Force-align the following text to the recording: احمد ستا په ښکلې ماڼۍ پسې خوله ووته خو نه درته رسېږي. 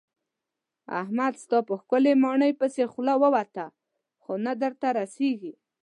احمد 1.01 1.33
ستا 1.43 1.57
په 1.67 1.73
ښکلې 1.81 2.13
ماڼۍ 2.23 2.51
پسې 2.59 2.83
خوله 2.91 3.15
ووته 3.23 3.65
خو 4.21 4.33
نه 4.45 4.53
درته 4.61 4.87
رسېږي. 4.99 5.53